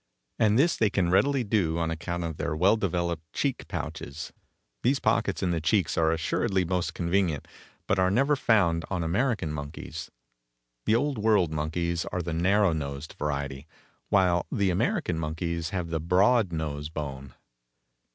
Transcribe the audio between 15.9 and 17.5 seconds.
the broad nose bone.